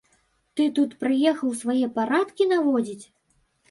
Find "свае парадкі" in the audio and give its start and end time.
1.61-2.53